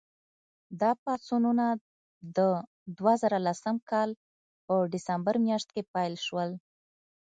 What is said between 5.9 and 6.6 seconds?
پیل شول.